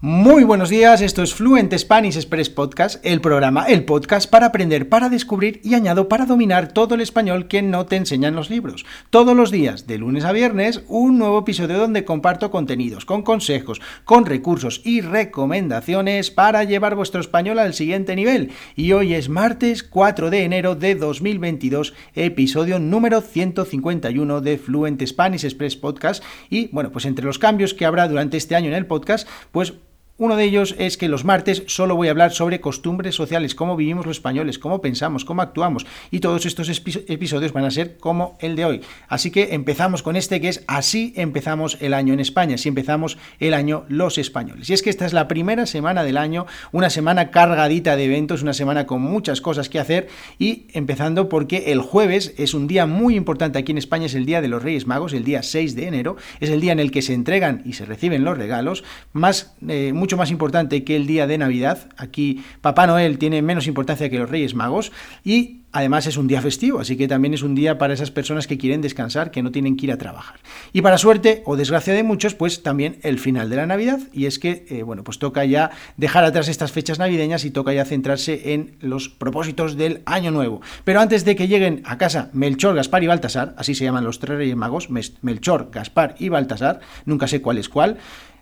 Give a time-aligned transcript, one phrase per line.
[0.00, 4.88] Muy buenos días, esto es Fluent Spanish Express Podcast, el programa, el podcast para aprender,
[4.88, 8.86] para descubrir y añado para dominar todo el español que no te enseñan los libros.
[9.10, 13.80] Todos los días, de lunes a viernes, un nuevo episodio donde comparto contenidos, con consejos,
[14.04, 18.52] con recursos y recomendaciones para llevar vuestro español al siguiente nivel.
[18.76, 25.44] Y hoy es martes 4 de enero de 2022, episodio número 151 de Fluent Spanish
[25.44, 26.22] Express Podcast.
[26.50, 29.74] Y bueno, pues entre los cambios que habrá durante este año en el podcast, pues
[30.18, 33.76] uno de ellos es que los martes solo voy a hablar sobre costumbres sociales, cómo
[33.76, 35.86] vivimos los españoles, cómo pensamos, cómo actuamos.
[36.10, 38.80] Y todos estos episodios van a ser como el de hoy.
[39.06, 43.16] Así que empezamos con este que es Así empezamos el año en España, así empezamos
[43.38, 44.68] el año los españoles.
[44.68, 48.42] Y es que esta es la primera semana del año, una semana cargadita de eventos,
[48.42, 52.86] una semana con muchas cosas que hacer y empezando porque el jueves es un día
[52.86, 55.76] muy importante aquí en España, es el día de los Reyes Magos, el día 6
[55.76, 58.82] de enero, es el día en el que se entregan y se reciben los regalos,
[59.12, 59.54] más...
[59.68, 61.90] Eh, mucho más importante que el día de Navidad.
[61.98, 64.90] Aquí Papá Noel tiene menos importancia que los Reyes Magos
[65.22, 68.46] y Además es un día festivo, así que también es un día para esas personas
[68.46, 70.40] que quieren descansar, que no tienen que ir a trabajar.
[70.72, 74.00] Y para suerte o desgracia de muchos, pues también el final de la Navidad.
[74.14, 77.74] Y es que, eh, bueno, pues toca ya dejar atrás estas fechas navideñas y toca
[77.74, 80.62] ya centrarse en los propósitos del año nuevo.
[80.84, 84.20] Pero antes de que lleguen a casa Melchor, Gaspar y Baltasar, así se llaman los
[84.20, 87.98] tres reyes magos, Melchor, Gaspar y Baltasar, nunca sé cuál es cuál,